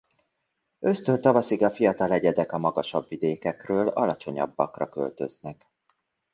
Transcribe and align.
Ősztől 0.79 1.19
tavaszig 1.19 1.63
a 1.63 1.69
fiatal 1.69 2.11
egyedek 2.11 2.51
a 2.51 2.57
magasabb 2.57 3.07
vidékekről 3.09 3.87
alacsonyabbakra 3.87 4.89
költöznek. 4.89 5.67